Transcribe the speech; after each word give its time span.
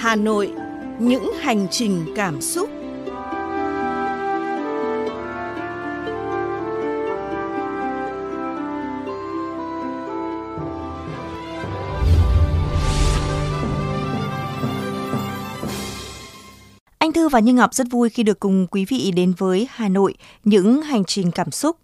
Hà 0.00 0.16
Nội, 0.16 0.52
những 0.98 1.32
hành 1.40 1.66
trình 1.70 2.06
cảm 2.16 2.40
xúc. 2.40 2.70
Anh 16.98 17.12
Thư 17.12 17.28
và 17.28 17.38
Như 17.40 17.52
Ngọc 17.52 17.74
rất 17.74 17.86
vui 17.90 18.08
khi 18.08 18.22
được 18.22 18.40
cùng 18.40 18.66
quý 18.70 18.84
vị 18.84 19.12
đến 19.16 19.32
với 19.38 19.68
Hà 19.70 19.88
Nội, 19.88 20.14
những 20.44 20.82
hành 20.82 21.04
trình 21.04 21.30
cảm 21.30 21.50
xúc. 21.50 21.76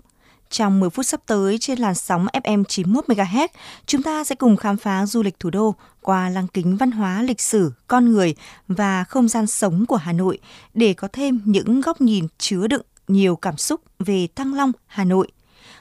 Trong 0.50 0.80
10 0.80 0.90
phút 0.90 1.06
sắp 1.06 1.20
tới 1.26 1.58
trên 1.58 1.78
làn 1.78 1.94
sóng 1.94 2.26
FM 2.32 2.64
91 2.64 3.04
MHz, 3.04 3.48
chúng 3.86 4.02
ta 4.02 4.24
sẽ 4.24 4.34
cùng 4.34 4.56
khám 4.56 4.76
phá 4.76 5.06
du 5.06 5.22
lịch 5.22 5.40
thủ 5.40 5.50
đô 5.50 5.74
qua 6.00 6.28
lăng 6.28 6.48
kính 6.48 6.76
văn 6.76 6.90
hóa, 6.90 7.22
lịch 7.22 7.40
sử, 7.40 7.72
con 7.86 8.12
người 8.12 8.34
và 8.68 9.04
không 9.04 9.28
gian 9.28 9.46
sống 9.46 9.86
của 9.86 9.96
Hà 9.96 10.12
Nội 10.12 10.38
để 10.74 10.94
có 10.94 11.08
thêm 11.12 11.40
những 11.44 11.80
góc 11.80 12.00
nhìn 12.00 12.26
chứa 12.38 12.66
đựng 12.66 12.82
nhiều 13.08 13.36
cảm 13.36 13.56
xúc 13.56 13.80
về 13.98 14.28
Thăng 14.36 14.54
Long, 14.54 14.72
Hà 14.86 15.04
Nội. 15.04 15.28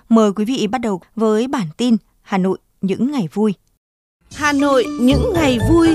Mời 0.09 0.31
quý 0.33 0.45
vị 0.45 0.67
bắt 0.67 0.81
đầu 0.81 1.01
với 1.15 1.47
bản 1.47 1.67
tin 1.77 1.97
Hà 2.21 2.37
Nội 2.37 2.57
những 2.81 3.11
ngày 3.11 3.27
vui. 3.33 3.53
Hà 4.35 4.53
Nội 4.53 4.85
những 4.99 5.33
ngày 5.33 5.59
vui. 5.69 5.89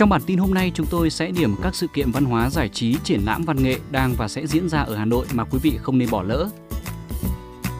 Trong 0.00 0.08
bản 0.08 0.22
tin 0.26 0.38
hôm 0.38 0.54
nay 0.54 0.72
chúng 0.74 0.86
tôi 0.86 1.10
sẽ 1.10 1.30
điểm 1.30 1.54
các 1.62 1.74
sự 1.74 1.86
kiện 1.86 2.10
văn 2.10 2.24
hóa 2.24 2.50
giải 2.50 2.68
trí 2.68 2.96
triển 3.04 3.20
lãm 3.24 3.44
văn 3.44 3.62
nghệ 3.62 3.76
đang 3.90 4.14
và 4.14 4.28
sẽ 4.28 4.46
diễn 4.46 4.68
ra 4.68 4.80
ở 4.80 4.96
Hà 4.96 5.04
Nội 5.04 5.26
mà 5.32 5.44
quý 5.44 5.58
vị 5.62 5.78
không 5.82 5.98
nên 5.98 6.10
bỏ 6.10 6.22
lỡ. 6.22 6.48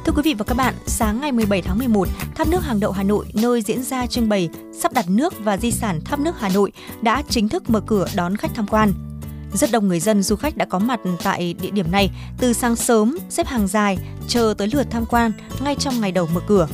Thưa 0.04 0.12
quý 0.16 0.22
vị 0.24 0.34
và 0.34 0.44
các 0.44 0.56
bạn, 0.56 0.74
sáng 0.86 1.20
ngày 1.20 1.32
17 1.32 1.62
tháng 1.62 1.78
11, 1.78 2.08
tháp 2.34 2.48
nước 2.48 2.64
hàng 2.64 2.80
đậu 2.80 2.92
Hà 2.92 3.02
Nội 3.02 3.26
nơi 3.34 3.62
diễn 3.62 3.82
ra 3.82 4.06
trưng 4.06 4.28
bày 4.28 4.48
sắp 4.72 4.92
đặt 4.92 5.04
nước 5.08 5.44
và 5.44 5.56
di 5.56 5.70
sản 5.70 6.00
tháp 6.04 6.20
nước 6.20 6.40
Hà 6.40 6.48
Nội 6.48 6.72
đã 7.02 7.22
chính 7.28 7.48
thức 7.48 7.70
mở 7.70 7.80
cửa 7.80 8.06
đón 8.16 8.36
khách 8.36 8.54
tham 8.54 8.66
quan. 8.66 8.92
Rất 9.52 9.70
đông 9.72 9.88
người 9.88 10.00
dân 10.00 10.22
du 10.22 10.36
khách 10.36 10.56
đã 10.56 10.64
có 10.64 10.78
mặt 10.78 11.00
tại 11.22 11.54
địa 11.62 11.70
điểm 11.70 11.90
này 11.90 12.10
từ 12.38 12.52
sáng 12.52 12.76
sớm 12.76 13.18
xếp 13.28 13.46
hàng 13.46 13.66
dài 13.66 13.98
chờ 14.28 14.54
tới 14.58 14.68
lượt 14.72 14.86
tham 14.90 15.06
quan 15.06 15.32
ngay 15.64 15.74
trong 15.74 16.00
ngày 16.00 16.12
đầu 16.12 16.28
mở 16.34 16.40
cửa. 16.46 16.68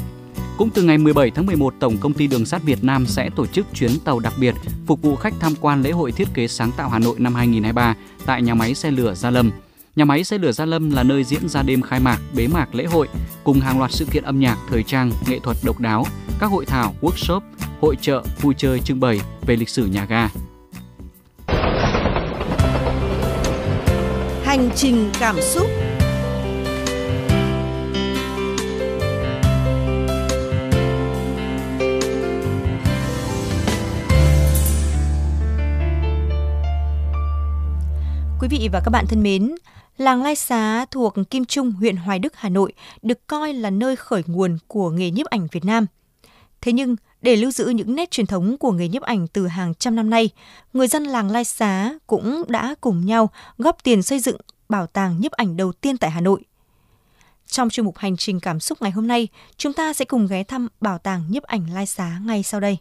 Cũng 0.59 0.71
từ 0.71 0.83
ngày 0.83 0.99
17 0.99 1.31
tháng 1.31 1.47
11, 1.47 1.75
Tổng 1.79 1.97
công 2.01 2.12
ty 2.12 2.27
Đường 2.27 2.47
sắt 2.47 2.62
Việt 2.62 2.85
Nam 2.85 3.07
sẽ 3.07 3.31
tổ 3.37 3.47
chức 3.47 3.67
chuyến 3.75 3.91
tàu 4.05 4.19
đặc 4.19 4.33
biệt 4.41 4.55
phục 4.87 5.03
vụ 5.03 5.17
khách 5.17 5.35
tham 5.41 5.55
quan 5.61 5.83
lễ 5.83 5.91
hội 5.91 6.13
thiết 6.13 6.29
kế 6.35 6.48
sáng 6.48 6.73
tạo 6.77 6.89
Hà 6.89 6.98
Nội 6.98 7.15
năm 7.19 7.35
2023 7.35 7.95
tại 8.27 8.43
nhà 8.43 8.55
máy 8.55 8.75
xe 8.75 8.91
lửa 8.91 9.15
Gia 9.15 9.31
Lâm. 9.31 9.51
Nhà 9.97 10.05
máy 10.05 10.25
xe 10.25 10.39
lửa 10.39 10.53
Gia 10.53 10.65
Lâm 10.65 10.91
là 10.91 11.03
nơi 11.03 11.25
diễn 11.25 11.48
ra 11.48 11.63
đêm 11.63 11.83
khai 11.83 12.01
mạc, 12.01 12.19
bế 12.37 12.47
mạc 12.47 12.75
lễ 12.75 12.85
hội 12.85 13.09
cùng 13.45 13.61
hàng 13.61 13.79
loạt 13.79 13.93
sự 13.93 14.05
kiện 14.05 14.25
âm 14.25 14.41
nhạc, 14.41 14.59
thời 14.71 14.83
trang, 14.83 15.13
nghệ 15.29 15.39
thuật 15.39 15.57
độc 15.65 15.81
đáo, 15.81 16.07
các 16.41 16.47
hội 16.47 16.67
thảo, 16.67 16.95
workshop, 17.01 17.41
hội 17.81 17.97
trợ, 18.01 18.23
vui 18.41 18.55
chơi 18.59 18.81
trưng 18.81 19.01
bày 19.01 19.20
về 19.47 19.57
lịch 19.57 19.69
sử 19.69 19.87
nhà 19.87 20.05
ga. 20.05 20.29
Hành 24.45 24.70
trình 24.75 25.11
cảm 25.20 25.37
xúc. 25.41 25.67
Quý 38.50 38.58
vị 38.58 38.69
và 38.72 38.80
các 38.84 38.91
bạn 38.91 39.06
thân 39.06 39.22
mến, 39.22 39.55
làng 39.98 40.23
Lai 40.23 40.36
Xá 40.36 40.84
thuộc 40.90 41.14
Kim 41.30 41.45
Trung, 41.45 41.73
huyện 41.73 41.96
Hoài 41.96 42.18
Đức, 42.18 42.36
Hà 42.36 42.48
Nội 42.48 42.73
được 43.02 43.27
coi 43.27 43.52
là 43.52 43.70
nơi 43.70 43.96
khởi 43.96 44.23
nguồn 44.27 44.58
của 44.67 44.90
nghề 44.90 45.11
nhiếp 45.11 45.27
ảnh 45.27 45.46
Việt 45.52 45.64
Nam. 45.64 45.86
Thế 46.61 46.73
nhưng, 46.73 46.96
để 47.23 47.36
lưu 47.36 47.51
giữ 47.51 47.68
những 47.68 47.95
nét 47.95 48.11
truyền 48.11 48.27
thống 48.27 48.56
của 48.58 48.73
nghề 48.73 48.89
nhiếp 48.89 49.02
ảnh 49.02 49.27
từ 49.29 49.46
hàng 49.46 49.74
trăm 49.74 49.96
năm 49.96 50.11
nay, 50.11 50.30
người 50.73 50.89
dân 50.89 51.05
làng 51.05 51.30
Lai 51.30 51.45
Xá 51.45 51.95
cũng 52.06 52.42
đã 52.48 52.74
cùng 52.80 53.06
nhau 53.06 53.30
góp 53.58 53.83
tiền 53.83 54.02
xây 54.02 54.20
dựng 54.20 54.36
bảo 54.68 54.86
tàng 54.86 55.20
nhiếp 55.20 55.33
ảnh 55.33 55.56
đầu 55.56 55.73
tiên 55.73 55.96
tại 55.96 56.11
Hà 56.11 56.20
Nội. 56.20 56.45
Trong 57.46 57.70
chuyên 57.70 57.86
mục 57.86 57.98
Hành 57.98 58.17
trình 58.17 58.40
cảm 58.40 58.61
xúc 58.61 58.83
ngày 58.83 58.90
hôm 58.90 59.06
nay, 59.06 59.29
chúng 59.56 59.73
ta 59.73 59.92
sẽ 59.92 60.05
cùng 60.05 60.27
ghé 60.27 60.45
thăm 60.45 60.68
bảo 60.80 60.98
tàng 60.98 61.23
nhiếp 61.29 61.42
ảnh 61.42 61.74
Lai 61.74 61.86
Xá 61.86 62.18
ngay 62.24 62.42
sau 62.42 62.61
đây. 62.61 62.79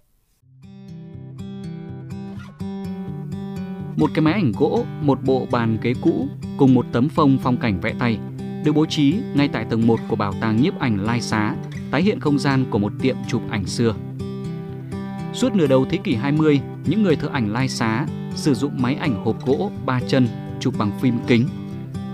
Một 3.96 4.12
cái 4.14 4.22
máy 4.22 4.34
ảnh 4.34 4.52
gỗ, 4.52 4.86
một 5.02 5.20
bộ 5.24 5.48
bàn 5.52 5.78
ghế 5.82 5.94
cũ 6.02 6.28
cùng 6.58 6.74
một 6.74 6.86
tấm 6.92 7.10
phông 7.10 7.38
phong 7.44 7.58
cảnh 7.58 7.80
vẽ 7.82 7.94
tay 8.00 8.20
được 8.66 8.72
bố 8.72 8.86
trí 8.86 9.16
ngay 9.34 9.48
tại 9.48 9.66
tầng 9.66 9.88
1 9.88 10.00
của 10.08 10.16
bảo 10.16 10.34
tàng 10.42 10.62
nhiếp 10.62 10.80
ảnh 10.80 11.06
Lai 11.06 11.22
Xá, 11.22 11.56
tái 11.92 12.02
hiện 12.02 12.20
không 12.20 12.40
gian 12.40 12.66
của 12.70 12.80
một 12.80 12.94
tiệm 13.02 13.16
chụp 13.28 13.42
ảnh 13.50 13.66
xưa. 13.66 13.96
Suốt 15.34 15.56
nửa 15.56 15.68
đầu 15.68 15.86
thế 15.90 15.98
kỷ 16.04 16.16
20, 16.16 16.62
những 16.86 17.04
người 17.04 17.16
thợ 17.16 17.30
ảnh 17.34 17.54
Lai 17.54 17.70
Xá 17.70 18.06
sử 18.36 18.54
dụng 18.54 18.72
máy 18.78 18.96
ảnh 18.96 19.24
hộp 19.26 19.46
gỗ 19.46 19.72
ba 19.86 20.00
chân 20.08 20.28
chụp 20.60 20.74
bằng 20.78 20.92
phim 21.02 21.18
kính. 21.28 21.48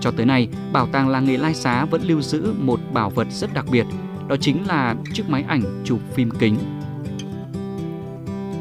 Cho 0.00 0.10
tới 0.10 0.26
nay, 0.26 0.48
bảo 0.72 0.86
tàng 0.86 1.08
làng 1.08 1.24
nghề 1.24 1.36
Lai 1.36 1.54
Xá 1.54 1.84
vẫn 1.84 2.02
lưu 2.02 2.20
giữ 2.22 2.54
một 2.58 2.80
bảo 2.92 3.10
vật 3.10 3.28
rất 3.30 3.54
đặc 3.54 3.64
biệt, 3.72 3.86
đó 4.28 4.36
chính 4.40 4.66
là 4.66 4.96
chiếc 5.12 5.28
máy 5.28 5.44
ảnh 5.48 5.82
chụp 5.84 6.00
phim 6.14 6.30
kính 6.30 6.56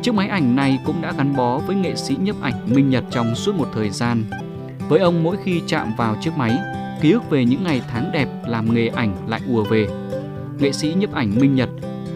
Chiếc 0.02 0.14
máy 0.14 0.28
ảnh 0.28 0.56
này 0.56 0.80
cũng 0.86 0.96
đã 1.02 1.14
gắn 1.18 1.34
bó 1.38 1.60
với 1.68 1.76
nghệ 1.76 1.96
sĩ 1.96 2.16
nhiếp 2.24 2.36
ảnh 2.42 2.54
Minh 2.76 2.90
Nhật 2.90 3.04
trong 3.10 3.36
suốt 3.36 3.56
một 3.56 3.68
thời 3.74 3.90
gian. 3.90 4.24
Với 4.90 5.00
ông 5.00 5.24
mỗi 5.24 5.38
khi 5.44 5.62
chạm 5.68 5.88
vào 5.98 6.16
chiếc 6.22 6.32
máy, 6.38 6.58
ký 7.02 7.12
ức 7.12 7.30
về 7.30 7.46
những 7.46 7.64
ngày 7.64 7.82
tháng 7.90 8.12
đẹp 8.14 8.28
làm 8.48 8.74
nghề 8.74 8.88
ảnh 8.88 9.14
lại 9.28 9.40
ùa 9.48 9.64
về. 9.64 9.88
Nghệ 10.60 10.72
sĩ 10.72 10.94
nhiếp 10.98 11.14
ảnh 11.14 11.32
Minh 11.42 11.56
Nhật, 11.56 11.70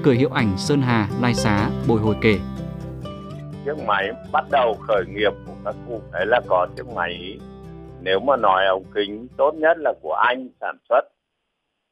cửa 0.03 0.11
hiệu 0.11 0.29
ảnh 0.33 0.57
Sơn 0.57 0.81
Hà, 0.81 1.09
Lai 1.21 1.33
Xá, 1.33 1.69
bồi 1.87 1.99
hồi 1.99 2.15
kể. 2.21 2.39
Chiếc 3.65 3.77
máy 3.87 4.11
bắt 4.31 4.45
đầu 4.51 4.73
khởi 4.87 5.03
nghiệp 5.07 5.31
của 5.45 5.53
các 5.65 5.75
cụ 5.87 6.01
đấy 6.11 6.25
là 6.25 6.41
có 6.47 6.67
chiếc 6.77 6.87
máy 6.95 7.39
nếu 8.01 8.19
mà 8.19 8.37
nói 8.37 8.65
ống 8.65 8.85
kính 8.95 9.27
tốt 9.37 9.51
nhất 9.55 9.77
là 9.77 9.93
của 10.01 10.13
anh 10.13 10.49
sản 10.61 10.77
xuất 10.89 11.01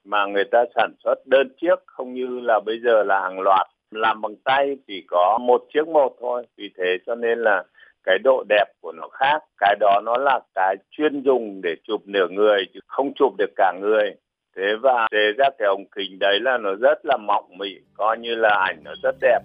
mà 0.05 0.25
người 0.25 0.43
ta 0.51 0.63
sản 0.75 0.93
xuất 1.03 1.15
đơn 1.25 1.47
chiếc 1.61 1.75
không 1.85 2.13
như 2.13 2.39
là 2.39 2.59
bây 2.65 2.79
giờ 2.83 3.03
là 3.03 3.21
hàng 3.21 3.39
loạt 3.39 3.67
làm 3.95 4.21
bằng 4.21 4.35
tay 4.43 4.77
chỉ 4.87 5.03
có 5.07 5.39
một 5.41 5.63
chiếc 5.73 5.87
một 5.87 6.15
thôi. 6.21 6.47
Vì 6.57 6.69
thế 6.77 6.97
cho 7.05 7.15
nên 7.15 7.39
là 7.39 7.63
cái 8.03 8.17
độ 8.23 8.43
đẹp 8.49 8.65
của 8.81 8.91
nó 8.91 9.07
khác. 9.11 9.43
Cái 9.57 9.75
đó 9.79 10.01
nó 10.05 10.17
là 10.17 10.39
cái 10.55 10.75
chuyên 10.91 11.23
dùng 11.23 11.61
để 11.61 11.75
chụp 11.87 12.01
nửa 12.05 12.27
người, 12.27 12.65
chứ 12.73 12.79
không 12.87 13.13
chụp 13.15 13.33
được 13.37 13.51
cả 13.55 13.73
người. 13.81 14.15
Thế 14.55 14.63
và 14.81 15.07
thế 15.11 15.31
ra 15.37 15.49
cái 15.57 15.67
ống 15.67 15.85
kính 15.95 16.19
đấy 16.19 16.39
là 16.41 16.57
nó 16.57 16.75
rất 16.75 17.05
là 17.05 17.17
mỏng 17.17 17.57
mị 17.57 17.79
coi 17.93 18.17
như 18.17 18.35
là 18.35 18.65
ảnh 18.67 18.83
nó 18.83 18.91
rất 19.03 19.15
đẹp. 19.21 19.39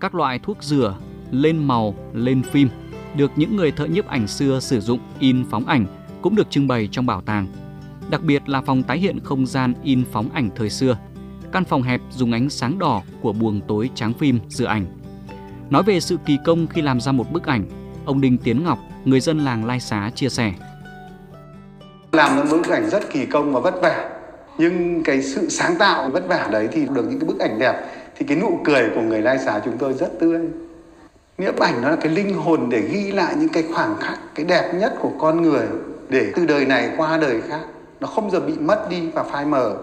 Các 0.00 0.14
loại 0.14 0.40
thuốc 0.42 0.62
rửa 0.62 0.94
lên 1.32 1.56
màu, 1.68 1.94
lên 2.14 2.42
phim 2.42 2.68
được 3.16 3.30
những 3.36 3.56
người 3.56 3.72
thợ 3.72 3.86
nhiếp 3.86 4.08
ảnh 4.08 4.26
xưa 4.26 4.58
sử 4.60 4.80
dụng 4.80 4.98
in 5.20 5.44
phóng 5.50 5.64
ảnh 5.66 5.86
cũng 6.22 6.36
được 6.36 6.50
trưng 6.50 6.68
bày 6.68 6.88
trong 6.92 7.06
bảo 7.06 7.22
tàng. 7.26 7.46
Đặc 8.10 8.20
biệt 8.26 8.48
là 8.48 8.62
phòng 8.66 8.82
tái 8.82 8.98
hiện 8.98 9.18
không 9.24 9.46
gian 9.46 9.74
in 9.84 10.04
phóng 10.12 10.28
ảnh 10.34 10.48
thời 10.56 10.70
xưa. 10.70 10.96
Căn 11.52 11.64
phòng 11.64 11.82
hẹp 11.82 12.00
dùng 12.10 12.32
ánh 12.32 12.50
sáng 12.50 12.78
đỏ 12.78 13.02
của 13.22 13.32
buồng 13.32 13.60
tối 13.68 13.90
tráng 13.94 14.12
phim 14.12 14.38
dự 14.48 14.64
ảnh. 14.64 14.86
Nói 15.70 15.82
về 15.82 16.00
sự 16.00 16.16
kỳ 16.26 16.38
công 16.44 16.66
khi 16.66 16.82
làm 16.82 17.00
ra 17.00 17.12
một 17.12 17.32
bức 17.32 17.46
ảnh, 17.46 17.64
ông 18.04 18.20
Đinh 18.20 18.38
Tiến 18.38 18.64
Ngọc, 18.64 18.78
người 19.04 19.20
dân 19.20 19.38
làng 19.38 19.64
Lai 19.64 19.80
Xá 19.80 20.10
chia 20.14 20.28
sẻ. 20.28 20.52
Làm 22.12 22.36
một 22.36 22.42
bức 22.50 22.68
ảnh 22.68 22.90
rất 22.90 23.10
kỳ 23.10 23.26
công 23.26 23.52
và 23.52 23.60
vất 23.60 23.74
vả, 23.82 24.10
nhưng 24.58 25.02
cái 25.02 25.22
sự 25.22 25.48
sáng 25.48 25.74
tạo 25.78 26.10
vất 26.10 26.28
vả 26.28 26.48
đấy 26.52 26.68
thì 26.72 26.86
được 26.94 27.06
những 27.10 27.20
cái 27.20 27.28
bức 27.28 27.38
ảnh 27.38 27.58
đẹp 27.58 27.74
thì 28.16 28.26
cái 28.26 28.36
nụ 28.36 28.60
cười 28.64 28.90
của 28.94 29.00
người 29.00 29.22
Lai 29.22 29.38
Xá 29.38 29.60
chúng 29.64 29.78
tôi 29.78 29.92
rất 29.92 30.20
tươi. 30.20 30.40
Nghĩa 31.38 31.52
ảnh 31.60 31.82
nó 31.82 31.90
là 31.90 31.96
cái 31.96 32.12
linh 32.12 32.34
hồn 32.34 32.68
để 32.70 32.80
ghi 32.80 33.12
lại 33.12 33.34
những 33.36 33.48
cái 33.48 33.64
khoảng 33.74 33.96
khắc, 34.00 34.18
cái 34.34 34.46
đẹp 34.46 34.72
nhất 34.74 34.94
của 35.00 35.12
con 35.18 35.42
người 35.42 35.66
để 36.08 36.32
từ 36.36 36.46
đời 36.46 36.66
này 36.66 36.90
qua 36.96 37.18
đời 37.18 37.40
khác. 37.48 37.60
Nó 38.00 38.06
không 38.06 38.30
giờ 38.30 38.40
bị 38.40 38.52
mất 38.58 38.86
đi 38.90 39.10
và 39.14 39.22
phai 39.22 39.46
mờ 39.46 39.76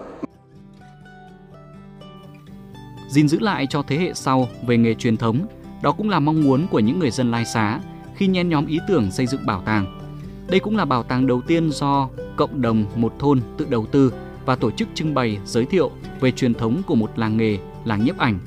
gìn 3.08 3.28
giữ 3.28 3.38
lại 3.40 3.66
cho 3.66 3.82
thế 3.82 3.96
hệ 3.98 4.12
sau 4.14 4.48
về 4.66 4.76
nghề 4.76 4.94
truyền 4.94 5.16
thống. 5.16 5.46
Đó 5.82 5.92
cũng 5.92 6.10
là 6.10 6.20
mong 6.20 6.42
muốn 6.42 6.66
của 6.70 6.78
những 6.78 6.98
người 6.98 7.10
dân 7.10 7.30
Lai 7.30 7.44
Xá 7.44 7.80
khi 8.14 8.26
nhen 8.26 8.48
nhóm 8.48 8.66
ý 8.66 8.78
tưởng 8.88 9.10
xây 9.10 9.26
dựng 9.26 9.46
bảo 9.46 9.62
tàng. 9.64 9.98
Đây 10.48 10.60
cũng 10.60 10.76
là 10.76 10.84
bảo 10.84 11.02
tàng 11.02 11.26
đầu 11.26 11.40
tiên 11.40 11.70
do 11.70 12.08
cộng 12.36 12.62
đồng 12.62 12.84
một 12.96 13.14
thôn 13.18 13.40
tự 13.56 13.66
đầu 13.70 13.86
tư 13.86 14.12
và 14.46 14.56
tổ 14.56 14.70
chức 14.70 14.88
trưng 14.94 15.14
bày 15.14 15.38
giới 15.44 15.64
thiệu 15.64 15.90
về 16.20 16.30
truyền 16.30 16.54
thống 16.54 16.82
của 16.86 16.94
một 16.94 17.18
làng 17.18 17.36
nghề, 17.36 17.58
làng 17.84 18.04
nhiếp 18.04 18.18
ảnh. 18.18 18.38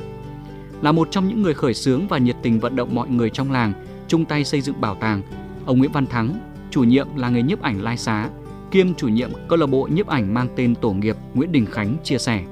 Là 0.82 0.92
một 0.92 1.08
trong 1.12 1.28
những 1.28 1.42
người 1.42 1.54
khởi 1.54 1.74
xướng 1.74 2.08
và 2.08 2.18
nhiệt 2.18 2.36
tình 2.44 2.60
vận 2.60 2.76
động 2.76 2.96
mọi 2.96 3.10
người 3.10 3.30
trong 3.30 3.52
làng 3.52 3.74
chung 4.08 4.26
tay 4.26 4.46
xây 4.46 4.62
dựng 4.62 4.82
bảo 4.82 4.96
tàng, 4.96 5.22
ông 5.66 5.80
Nguyễn 5.80 5.92
Văn 5.92 6.06
Thắng, 6.06 6.40
chủ 6.72 6.84
nhiệm 6.84 7.08
làng 7.16 7.34
nghề 7.34 7.42
nhiếp 7.42 7.62
ảnh 7.62 7.82
Lai 7.82 7.98
Xá, 7.98 8.30
kiêm 8.72 8.94
chủ 8.94 9.08
nhiệm 9.08 9.32
câu 9.48 9.60
lạc 9.60 9.68
bộ 9.68 9.88
nhiếp 9.92 10.08
ảnh 10.08 10.34
mang 10.34 10.48
tên 10.56 10.76
tổ 10.76 10.92
nghiệp 10.92 11.16
Nguyễn 11.34 11.52
Đình 11.52 11.66
Khánh 11.66 11.98
chia 12.04 12.18
sẻ 12.18 12.44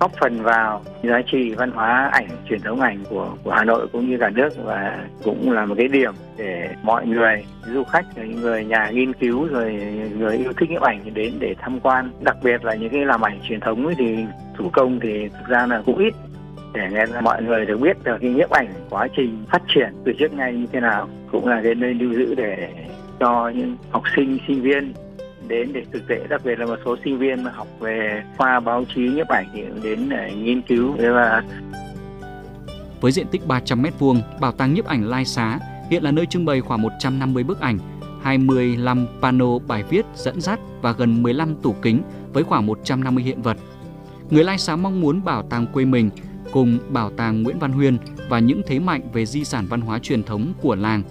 góp 0.00 0.12
phần 0.20 0.42
vào 0.42 0.82
giá 1.02 1.22
trị 1.26 1.54
văn 1.54 1.70
hóa 1.70 2.10
ảnh, 2.12 2.28
truyền 2.48 2.60
thống 2.60 2.80
ảnh 2.80 2.98
của 3.10 3.34
của 3.44 3.50
Hà 3.50 3.64
Nội 3.64 3.86
cũng 3.92 4.10
như 4.10 4.16
cả 4.20 4.30
nước 4.30 4.48
và 4.64 5.04
cũng 5.24 5.50
là 5.50 5.66
một 5.66 5.74
cái 5.78 5.88
điểm 5.88 6.14
để 6.36 6.68
mọi 6.82 7.06
người, 7.06 7.44
du 7.66 7.84
khách 7.84 8.04
những 8.16 8.40
người 8.40 8.64
nhà 8.64 8.90
nghiên 8.90 9.12
cứu 9.12 9.46
rồi 9.46 9.72
người 10.18 10.36
yêu 10.36 10.52
thích 10.56 10.70
nhiếp 10.70 10.82
ảnh 10.82 11.14
đến 11.14 11.32
để 11.38 11.54
tham 11.58 11.80
quan. 11.80 12.10
Đặc 12.20 12.36
biệt 12.42 12.64
là 12.64 12.74
những 12.74 12.90
cái 12.90 13.04
làm 13.04 13.24
ảnh 13.24 13.38
truyền 13.48 13.60
thống 13.60 13.86
ấy 13.86 13.94
thì 13.98 14.16
thủ 14.56 14.70
công 14.72 15.00
thì 15.00 15.28
thực 15.28 15.48
ra 15.48 15.66
là 15.66 15.82
cũng 15.86 15.98
ít. 15.98 16.14
Để 16.74 16.88
nghe 16.92 17.04
mọi 17.22 17.42
người 17.42 17.66
được 17.66 17.80
biết 17.80 17.96
được 18.04 18.18
cái 18.20 18.30
nhiếp 18.30 18.50
ảnh 18.50 18.68
quá 18.90 19.08
trình 19.16 19.44
phát 19.50 19.62
triển 19.68 19.92
từ 20.04 20.12
trước 20.18 20.32
nay 20.32 20.52
như 20.52 20.66
thế 20.72 20.80
nào. 20.80 21.08
Cũng 21.32 21.48
là 21.48 21.60
cái 21.64 21.74
nơi 21.74 21.94
lưu 21.94 22.12
giữ 22.12 22.34
để 22.34 22.68
cho 23.20 23.52
những 23.54 23.76
học 23.90 24.02
sinh 24.16 24.38
sinh 24.48 24.62
viên 24.62 24.92
đến 25.48 25.72
để 25.72 25.82
thực 25.92 26.08
tế 26.08 26.26
đặc 26.28 26.40
biệt 26.44 26.58
là 26.58 26.66
một 26.66 26.78
số 26.84 26.96
sinh 27.04 27.18
viên 27.18 27.44
mà 27.44 27.50
học 27.50 27.68
về 27.80 28.22
khoa 28.36 28.60
báo 28.60 28.84
chí 28.94 29.00
nhiếp 29.00 29.28
ảnh 29.28 29.46
thì 29.52 29.62
đến 29.82 30.08
để 30.08 30.32
nghiên 30.36 30.62
cứu 30.62 30.96
và 30.98 31.42
với 33.00 33.12
diện 33.12 33.26
tích 33.30 33.46
300 33.46 33.82
m2, 33.82 34.20
Bảo 34.40 34.52
tàng 34.52 34.74
nhiếp 34.74 34.86
ảnh 34.86 35.08
Lai 35.08 35.24
Xá 35.24 35.58
hiện 35.90 36.02
là 36.02 36.10
nơi 36.10 36.26
trưng 36.26 36.44
bày 36.44 36.60
khoảng 36.60 36.82
150 36.82 37.44
bức 37.44 37.60
ảnh, 37.60 37.78
25 38.22 39.06
pano 39.22 39.58
bài 39.58 39.84
viết 39.90 40.06
dẫn 40.14 40.40
dắt 40.40 40.60
và 40.80 40.92
gần 40.92 41.22
15 41.22 41.54
tủ 41.62 41.74
kính 41.82 42.02
với 42.32 42.42
khoảng 42.42 42.66
150 42.66 43.24
hiện 43.24 43.42
vật. 43.42 43.56
Người 44.30 44.44
Lai 44.44 44.58
Xá 44.58 44.76
mong 44.76 45.00
muốn 45.00 45.24
bảo 45.24 45.42
tàng 45.42 45.66
quê 45.72 45.84
mình 45.84 46.10
cùng 46.52 46.78
Bảo 46.88 47.10
tàng 47.10 47.42
Nguyễn 47.42 47.58
Văn 47.58 47.72
Huyên 47.72 47.98
và 48.28 48.38
những 48.38 48.62
thế 48.66 48.78
mạnh 48.78 49.00
về 49.12 49.26
di 49.26 49.44
sản 49.44 49.66
văn 49.68 49.80
hóa 49.80 49.98
truyền 49.98 50.22
thống 50.22 50.52
của 50.62 50.74
làng, 50.74 51.02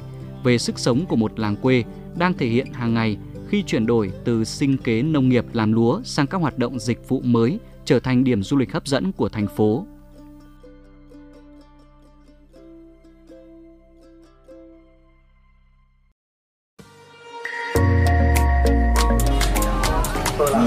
về 0.44 0.58
sức 0.58 0.80
sống 0.80 1.06
của 1.10 1.16
một 1.16 1.40
làng 1.40 1.56
quê 1.56 1.84
đang 2.18 2.34
thể 2.34 2.48
hiện 2.48 2.68
hàng 2.74 2.94
ngày 2.94 3.18
khi 3.50 3.64
chuyển 3.64 3.86
đổi 3.86 4.12
từ 4.26 4.44
sinh 4.44 4.78
kế 4.78 5.02
nông 5.02 5.30
nghiệp 5.30 5.46
làm 5.54 5.74
lúa 5.74 6.02
sang 6.04 6.28
các 6.28 6.38
hoạt 6.38 6.58
động 6.58 6.80
dịch 6.80 7.10
vụ 7.10 7.22
mới 7.22 7.60
trở 7.86 8.00
thành 8.00 8.24
điểm 8.24 8.44
du 8.44 8.58
lịch 8.58 8.74
hấp 8.74 8.88
dẫn 8.88 9.12
của 9.12 9.30
thành 9.30 9.48
phố. 9.48 9.86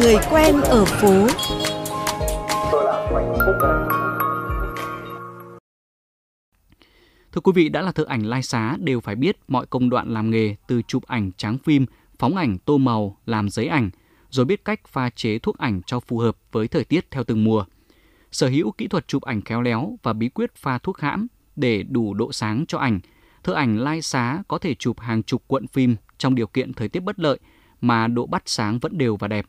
Người 0.01 0.17
quen 0.31 0.61
ở 0.61 0.85
phố 0.85 1.27
Thưa 7.33 7.41
quý 7.41 7.53
vị, 7.55 7.69
đã 7.69 7.83
là 7.83 7.93
thợ 7.93 8.05
ảnh 8.09 8.27
lai 8.27 8.43
xá 8.43 8.77
đều 8.81 9.01
phải 9.01 9.15
biết 9.15 9.37
mọi 9.49 9.67
công 9.67 9.91
đoạn 9.91 10.15
làm 10.15 10.31
nghề 10.31 10.57
từ 10.67 10.83
chụp 10.83 11.07
ảnh 11.07 11.31
tráng 11.37 11.59
phim, 11.59 11.87
phóng 12.21 12.37
ảnh 12.37 12.59
tô 12.59 12.79
màu, 12.79 13.17
làm 13.27 13.49
giấy 13.49 13.67
ảnh, 13.67 13.91
rồi 14.31 14.47
biết 14.47 14.65
cách 14.65 14.81
pha 14.89 15.11
chế 15.11 15.39
thuốc 15.39 15.59
ảnh 15.59 15.81
cho 15.87 16.01
phù 16.01 16.19
hợp 16.19 16.37
với 16.53 16.69
thời 16.69 16.85
tiết 16.85 17.11
theo 17.11 17.25
từng 17.25 17.45
mùa. 17.45 17.65
Sở 18.33 18.49
hữu 18.49 18.73
kỹ 18.73 18.89
thuật 18.89 19.09
chụp 19.09 19.23
ảnh 19.23 19.43
khéo 19.43 19.63
léo 19.63 19.99
và 20.03 20.13
bí 20.13 20.29
quyết 20.29 20.55
pha 20.55 20.79
thuốc 20.79 20.99
hãm 20.99 21.27
để 21.57 21.83
đủ 21.83 22.15
độ 22.15 22.33
sáng 22.33 22.67
cho 22.67 22.79
ảnh, 22.79 23.01
thợ 23.43 23.53
ảnh 23.53 23.79
lai 23.79 24.03
xá 24.03 24.43
có 24.49 24.59
thể 24.59 24.75
chụp 24.75 25.01
hàng 25.01 25.23
chục 25.23 25.43
cuộn 25.47 25.67
phim 25.67 25.97
trong 26.19 26.35
điều 26.35 26.47
kiện 26.47 26.73
thời 26.73 26.89
tiết 26.89 27.01
bất 27.01 27.19
lợi 27.21 27.39
mà 27.81 28.07
độ 28.07 28.27
bắt 28.27 28.43
sáng 28.47 28.79
vẫn 28.79 28.99
đều 28.99 29.17
và 29.17 29.29
đẹp. 29.29 29.47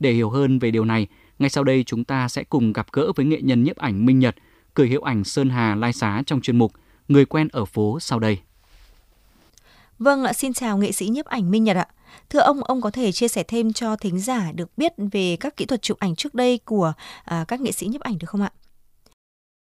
Để 0.00 0.12
hiểu 0.12 0.30
hơn 0.30 0.58
về 0.58 0.70
điều 0.70 0.84
này, 0.84 1.06
ngay 1.38 1.50
sau 1.50 1.64
đây 1.64 1.84
chúng 1.84 2.04
ta 2.04 2.28
sẽ 2.28 2.44
cùng 2.44 2.72
gặp 2.72 2.86
gỡ 2.92 3.12
với 3.16 3.26
nghệ 3.26 3.40
nhân 3.42 3.62
nhiếp 3.62 3.76
ảnh 3.76 4.06
Minh 4.06 4.18
Nhật, 4.18 4.36
cười 4.74 4.88
hiệu 4.88 5.02
ảnh 5.02 5.24
Sơn 5.24 5.50
Hà 5.50 5.74
Lai 5.74 5.92
Xá 5.92 6.22
trong 6.26 6.40
chuyên 6.40 6.58
mục 6.58 6.72
Người 7.08 7.24
quen 7.24 7.48
ở 7.52 7.64
phố 7.64 8.00
sau 8.00 8.18
đây. 8.18 8.38
Vâng 9.98 10.24
ạ, 10.24 10.32
xin 10.32 10.52
chào 10.52 10.78
nghệ 10.78 10.92
sĩ 10.92 11.06
nhiếp 11.06 11.26
ảnh 11.26 11.50
Minh 11.50 11.64
Nhật 11.64 11.76
ạ. 11.76 11.86
Thưa 12.30 12.40
ông, 12.40 12.64
ông 12.64 12.80
có 12.80 12.90
thể 12.90 13.12
chia 13.12 13.28
sẻ 13.28 13.42
thêm 13.48 13.72
cho 13.72 13.96
thính 13.96 14.18
giả 14.18 14.52
được 14.54 14.68
biết 14.76 14.92
về 15.12 15.36
các 15.40 15.56
kỹ 15.56 15.64
thuật 15.66 15.82
chụp 15.82 15.98
ảnh 16.00 16.14
trước 16.14 16.34
đây 16.34 16.60
của 16.64 16.92
à, 17.24 17.44
các 17.48 17.60
nghệ 17.60 17.72
sĩ 17.72 17.86
nhiếp 17.86 18.00
ảnh 18.00 18.14
được 18.20 18.26
không 18.26 18.42
ạ? 18.42 18.50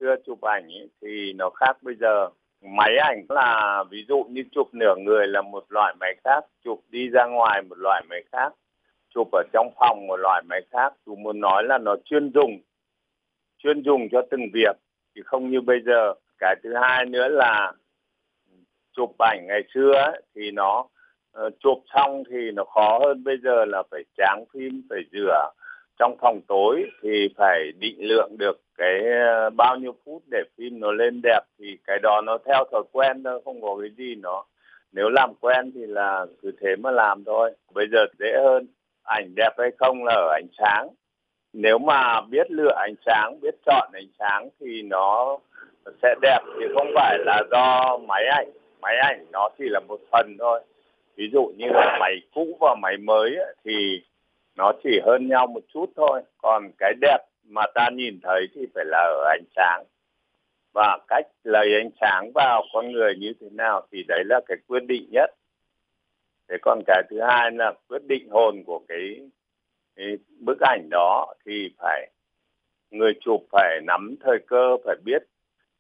Xưa 0.01 0.15
chụp 0.27 0.41
ảnh 0.41 0.69
ý, 0.69 0.81
thì 1.03 1.33
nó 1.33 1.51
khác 1.51 1.83
bây 1.83 1.95
giờ. 2.01 2.29
Máy 2.77 2.97
ảnh 2.97 3.25
là 3.29 3.85
ví 3.91 4.05
dụ 4.09 4.25
như 4.31 4.43
chụp 4.53 4.69
nửa 4.73 4.95
người 4.99 5.27
là 5.27 5.43
một 5.43 5.65
loại 5.69 5.95
máy 6.01 6.15
khác, 6.25 6.45
chụp 6.65 6.81
đi 6.89 7.09
ra 7.09 7.27
ngoài 7.27 7.63
một 7.63 7.79
loại 7.79 8.03
máy 8.11 8.23
khác, 8.33 8.53
chụp 9.15 9.29
ở 9.33 9.43
trong 9.53 9.73
phòng 9.81 10.07
một 10.07 10.17
loại 10.17 10.43
máy 10.49 10.61
khác. 10.71 10.93
Dù 11.07 11.17
muốn 11.17 11.41
nói 11.41 11.63
là 11.65 11.79
nó 11.79 11.97
chuyên 12.05 12.33
dùng, 12.35 12.61
chuyên 13.63 13.83
dùng 13.83 14.09
cho 14.13 14.23
từng 14.31 14.43
việc, 14.55 14.77
chứ 15.15 15.23
không 15.25 15.51
như 15.51 15.61
bây 15.61 15.79
giờ. 15.87 16.15
Cái 16.39 16.57
thứ 16.63 16.71
hai 16.83 17.07
nữa 17.07 17.29
là 17.29 17.73
chụp 18.97 19.15
ảnh 19.19 19.47
ngày 19.47 19.63
xưa 19.75 19.93
ấy, 19.93 20.23
thì 20.35 20.51
nó 20.51 20.85
uh, 21.47 21.53
chụp 21.61 21.79
xong 21.95 22.23
thì 22.31 22.51
nó 22.51 22.65
khó 22.65 22.99
hơn 23.05 23.25
bây 23.25 23.37
giờ 23.43 23.65
là 23.65 23.83
phải 23.91 24.03
tráng 24.17 24.45
phim 24.55 24.83
phải 24.91 25.01
rửa. 25.13 25.51
Trong 25.99 26.17
phòng 26.21 26.41
tối 26.49 26.85
thì 27.03 27.29
phải 27.37 27.73
định 27.79 27.97
lượng 28.01 28.31
được 28.39 28.61
cái 28.77 29.01
uh, 29.01 29.55
bao 29.55 29.77
nhiêu 29.77 29.95
phút 30.05 30.23
để 30.31 30.43
phim 30.59 30.81
nó 30.81 30.93
lên 30.93 31.21
đẹp 31.23 31.41
thì 31.59 31.79
cái 31.87 31.99
đó 32.03 32.21
nó 32.25 32.39
theo 32.47 32.65
thói 32.73 32.83
quen 32.93 33.23
thôi 33.25 33.41
không 33.45 33.63
có 33.63 33.77
cái 33.81 33.91
gì 33.97 34.15
nó. 34.15 34.45
Nếu 34.93 35.09
làm 35.09 35.35
quen 35.41 35.73
thì 35.75 35.87
là 35.87 36.27
cứ 36.43 36.53
thế 36.61 36.77
mà 36.77 36.91
làm 36.91 37.25
thôi. 37.25 37.53
Bây 37.75 37.87
giờ 37.93 38.07
dễ 38.19 38.33
hơn 38.45 38.67
ảnh 39.03 39.35
đẹp 39.37 39.51
hay 39.59 39.71
không 39.79 40.05
là 40.05 40.15
ở 40.15 40.29
ánh 40.33 40.49
sáng. 40.59 40.89
Nếu 41.53 41.79
mà 41.79 42.21
biết 42.21 42.51
lựa 42.51 42.75
ánh 42.77 42.95
sáng 43.07 43.41
biết 43.43 43.55
chọn 43.67 43.91
ánh 43.93 44.09
sáng 44.19 44.49
thì 44.61 44.83
nó 44.83 45.39
sẽ 46.03 46.15
đẹp 46.23 46.41
thì 46.61 46.67
không 46.75 46.87
phải 46.95 47.19
là 47.19 47.43
do 47.51 47.99
máy 48.09 48.25
ảnh 48.27 48.51
máy 48.83 48.97
ảnh 48.97 49.25
nó 49.33 49.49
chỉ 49.59 49.65
là 49.69 49.81
một 49.81 50.01
phần 50.13 50.37
thôi. 50.39 50.61
Ví 51.17 51.31
dụ 51.33 51.53
như 51.57 51.67
là 51.67 51.97
máy 52.01 52.17
cũ 52.35 52.57
và 52.61 52.77
máy 52.83 52.97
mới 52.97 53.37
ấy, 53.37 53.55
thì 53.65 54.03
nó 54.57 54.73
chỉ 54.83 55.01
hơn 55.05 55.29
nhau 55.29 55.47
một 55.47 55.63
chút 55.75 55.87
thôi. 55.97 56.23
Còn 56.39 56.71
cái 56.79 56.95
đẹp 57.01 57.19
mà 57.45 57.63
ta 57.75 57.89
nhìn 57.93 58.21
thấy 58.23 58.49
thì 58.55 58.67
phải 58.75 58.85
là 58.85 58.99
ở 58.99 59.25
ánh 59.29 59.45
sáng. 59.57 59.85
Và 60.75 60.99
cách 61.09 61.27
lấy 61.45 61.75
ánh 61.75 61.91
sáng 62.01 62.31
vào 62.35 62.65
con 62.73 62.93
người 62.93 63.15
như 63.17 63.33
thế 63.41 63.47
nào 63.51 63.87
thì 63.93 64.05
đấy 64.09 64.23
là 64.27 64.41
cái 64.47 64.57
quyết 64.67 64.85
định 64.85 65.07
nhất. 65.11 65.31
Thế 66.49 66.57
còn 66.63 66.83
cái 66.87 67.03
thứ 67.11 67.21
hai 67.21 67.51
là 67.51 67.73
quyết 67.89 68.03
định 68.09 68.29
hồn 68.31 68.63
của 68.67 68.81
cái, 68.89 69.21
cái 69.97 70.17
bức 70.39 70.61
ảnh 70.61 70.89
đó 70.91 71.35
thì 71.47 71.71
phải 71.79 72.11
người 72.91 73.13
chụp 73.21 73.47
phải 73.53 73.81
nắm 73.87 74.15
thời 74.21 74.39
cơ 74.47 74.77
phải 74.85 74.97
biết 75.05 75.23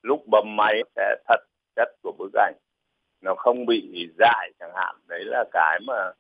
lúc 0.02 0.22
bấm 0.30 0.56
máy 0.56 0.82
sẽ 0.96 1.16
thật 1.28 1.40
chất 1.76 1.88
của 2.02 2.12
bức 2.18 2.34
ảnh 2.34 2.54
nó 3.22 3.34
không 3.34 3.66
bị 3.66 4.08
dại 4.18 4.50
chẳng 4.60 4.72
hạn 4.74 4.96
đấy 5.08 5.24
là 5.24 5.44
cái 5.52 5.80
mà 5.86 6.10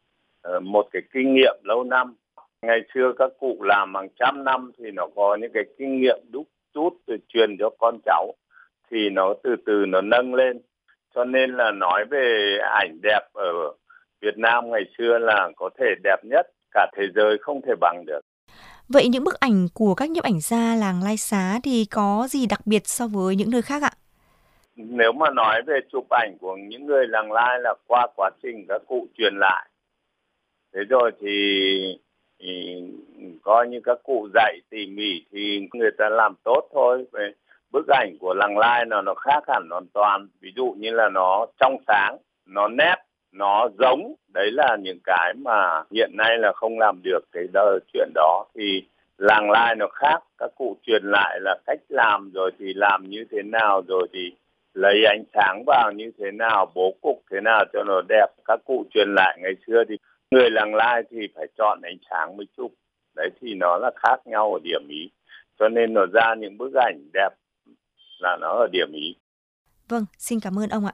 ờ, 0.42 0.60
một 0.60 0.86
cái 0.92 1.02
kinh 1.12 1.34
nghiệm 1.34 1.56
lâu 1.62 1.84
năm 1.84 2.14
ngày 2.62 2.80
xưa 2.94 3.12
các 3.18 3.30
cụ 3.40 3.56
làm 3.60 3.94
hàng 3.94 4.08
trăm 4.18 4.44
năm 4.44 4.72
thì 4.78 4.90
nó 4.90 5.08
có 5.16 5.38
những 5.40 5.50
cái 5.54 5.64
kinh 5.78 6.00
nghiệm 6.00 6.18
đúc 6.30 6.46
chút 6.74 6.90
rồi 7.06 7.18
truyền 7.28 7.56
cho 7.58 7.70
con 7.78 7.98
cháu, 8.04 8.34
thì 8.90 9.08
nó 9.12 9.34
từ 9.42 9.56
từ 9.66 9.84
nó 9.88 10.00
nâng 10.00 10.34
lên 10.34 10.60
cho 11.14 11.24
nên 11.24 11.56
là 11.56 11.70
nói 11.70 12.04
về 12.10 12.58
ảnh 12.80 12.98
đẹp 13.02 13.20
ở 13.32 13.52
Việt 14.20 14.38
Nam 14.38 14.70
ngày 14.70 14.82
xưa 14.98 15.18
là 15.18 15.50
có 15.56 15.70
thể 15.78 15.86
đẹp 16.04 16.24
nhất, 16.24 16.46
cả 16.74 16.90
thế 16.96 17.02
giới 17.14 17.38
không 17.40 17.60
thể 17.66 17.72
bằng 17.80 18.04
được. 18.06 18.20
Vậy 18.88 19.08
những 19.08 19.24
bức 19.24 19.40
ảnh 19.40 19.68
của 19.74 19.94
các 19.94 20.10
nhiếp 20.10 20.24
ảnh 20.24 20.40
gia 20.40 20.74
làng 20.74 21.02
Lai 21.04 21.16
Xá 21.16 21.60
thì 21.64 21.84
có 21.90 22.26
gì 22.30 22.46
đặc 22.46 22.60
biệt 22.64 22.82
so 22.84 23.06
với 23.06 23.36
những 23.36 23.50
nơi 23.50 23.62
khác 23.62 23.82
ạ? 23.82 23.90
Nếu 24.76 25.12
mà 25.12 25.30
nói 25.30 25.62
về 25.66 25.80
chụp 25.92 26.06
ảnh 26.10 26.36
của 26.40 26.56
những 26.56 26.86
người 26.86 27.06
làng 27.06 27.32
lai 27.32 27.58
là 27.60 27.74
qua 27.86 28.06
quá 28.16 28.30
trình 28.42 28.64
các 28.68 28.82
cụ 28.88 29.06
truyền 29.16 29.34
lại 29.36 29.68
thế 30.74 30.80
rồi 30.88 31.10
thì, 31.20 31.98
thì 32.38 32.82
coi 33.42 33.68
như 33.68 33.80
các 33.84 33.98
cụ 34.02 34.28
dạy 34.34 34.58
tỉ 34.70 34.86
mỉ 34.86 35.24
thì 35.32 35.68
người 35.72 35.90
ta 35.98 36.08
làm 36.08 36.34
tốt 36.44 36.68
thôi. 36.72 37.04
Về 37.12 37.32
bức 37.72 37.88
ảnh 37.88 38.16
của 38.20 38.34
làng 38.34 38.58
lai 38.58 38.84
là 38.90 39.02
nó 39.02 39.14
khác 39.14 39.44
hẳn 39.48 39.68
hoàn 39.70 39.86
toàn. 39.94 40.28
Ví 40.40 40.52
dụ 40.56 40.74
như 40.78 40.90
là 40.90 41.08
nó 41.08 41.46
trong 41.60 41.76
sáng 41.86 42.16
nó 42.46 42.68
nét 42.68 42.96
nó 43.32 43.68
giống. 43.78 44.14
Đấy 44.34 44.50
là 44.52 44.76
những 44.80 44.98
cái 45.04 45.34
mà 45.36 45.82
hiện 45.90 46.10
nay 46.14 46.38
là 46.38 46.52
không 46.52 46.78
làm 46.78 47.00
được 47.02 47.20
cái 47.32 47.44
đời 47.52 47.78
chuyện 47.92 48.08
đó. 48.14 48.44
Thì 48.54 48.82
làng 49.18 49.50
lai 49.50 49.74
nó 49.74 49.86
khác 49.88 50.18
các 50.38 50.50
cụ 50.56 50.76
truyền 50.86 51.02
lại 51.04 51.40
là 51.40 51.58
cách 51.66 51.80
làm 51.88 52.30
rồi 52.34 52.50
thì 52.58 52.74
làm 52.74 53.08
như 53.08 53.24
thế 53.30 53.42
nào 53.42 53.82
rồi 53.88 54.08
thì 54.12 54.32
lấy 54.74 55.04
ánh 55.04 55.24
sáng 55.34 55.64
vào 55.66 55.92
như 55.96 56.10
thế 56.18 56.30
nào 56.30 56.72
bố 56.74 56.94
cục 57.02 57.22
thế 57.30 57.40
nào 57.44 57.64
cho 57.72 57.84
nó 57.84 58.02
đẹp. 58.08 58.26
Các 58.44 58.60
cụ 58.64 58.84
truyền 58.94 59.14
lại 59.14 59.38
ngày 59.42 59.52
xưa 59.66 59.82
thì 59.88 59.96
người 60.30 60.50
làng 60.50 60.74
lai 60.74 61.02
thì 61.10 61.18
phải 61.34 61.46
chọn 61.58 61.80
ánh 61.82 61.98
sáng 62.10 62.36
mới 62.36 62.46
chụp. 62.56 62.74
Đấy 63.16 63.30
thì 63.40 63.54
nó 63.54 63.78
là 63.78 63.90
khác 63.96 64.26
nhau 64.26 64.52
ở 64.52 64.60
điểm 64.64 64.88
ý. 64.88 65.10
Cho 65.58 65.68
nên 65.68 65.94
nó 65.94 66.06
ra 66.12 66.34
những 66.38 66.58
bức 66.58 66.74
ảnh 66.74 67.10
đẹp 67.12 67.28
là 68.18 68.36
nó 68.40 68.48
ở 68.48 68.68
điểm 68.72 68.92
ý. 68.92 69.16
Vâng 69.88 70.04
xin 70.18 70.40
cảm 70.40 70.58
ơn 70.58 70.68
ông 70.68 70.86
ạ. 70.86 70.92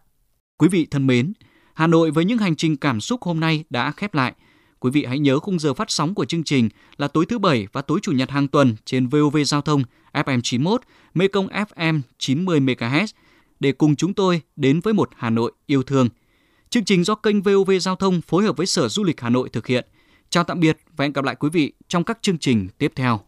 Quý 0.59 0.69
vị 0.73 0.87
thân 0.91 1.07
mến 1.07 1.33
Hà 1.75 1.87
Nội 1.87 2.11
với 2.11 2.25
những 2.25 2.39
hành 2.39 2.57
trình 2.57 2.77
cảm 2.77 3.01
xúc 3.01 3.23
hôm 3.23 3.41
nay 3.41 3.65
đã 3.71 3.93
khép 3.97 4.15
lại. 4.15 4.33
Quý 4.81 4.91
vị 4.95 5.05
hãy 5.05 5.19
nhớ 5.19 5.39
khung 5.39 5.59
giờ 5.59 5.75
phát 5.75 5.91
sóng 5.91 6.15
của 6.15 6.25
chương 6.25 6.45
trình 6.45 6.69
là 6.97 7.09
tối 7.09 7.27
thứ 7.29 7.39
Bảy 7.39 7.67
và 7.73 7.83
tối 7.83 7.99
Chủ 8.03 8.13
nhật 8.13 8.31
hàng 8.31 8.49
tuần 8.49 8.77
trên 8.85 9.07
VOV 9.07 9.37
Giao 9.45 9.61
thông 9.61 9.83
FM 10.13 10.41
91, 10.43 10.81
Mekong 11.15 11.47
FM 11.47 12.01
90 12.19 12.61
MHz 12.61 13.07
để 13.61 13.73
cùng 13.73 13.97
chúng 13.97 14.15
tôi 14.15 14.41
đến 14.57 14.81
với 14.81 14.95
một 14.95 15.11
Hà 15.17 15.31
Nội 15.31 15.53
yêu 15.67 15.83
thương. 15.83 16.09
Chương 16.71 16.85
trình 16.85 17.05
do 17.05 17.15
kênh 17.15 17.43
VOV 17.43 17.71
Giao 17.81 17.97
thông 17.97 18.21
phối 18.21 18.45
hợp 18.45 18.57
với 18.57 18.67
Sở 18.67 18.89
Du 18.89 19.05
lịch 19.05 19.21
Hà 19.21 19.31
Nội 19.31 19.49
thực 19.49 19.67
hiện. 19.67 19.87
Chào 20.31 20.45
tạm 20.45 20.61
biệt 20.61 20.79
và 20.97 21.05
hẹn 21.05 21.13
gặp 21.13 21.25
lại 21.25 21.35
quý 21.35 21.49
vị 21.53 21.73
trong 21.89 22.05
các 22.05 22.19
chương 22.23 22.39
trình 22.39 22.69
tiếp 22.79 22.93
theo. 22.97 23.21